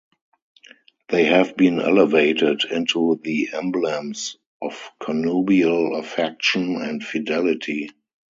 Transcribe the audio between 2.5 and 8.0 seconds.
into the emblems of connubial affection and fidelity.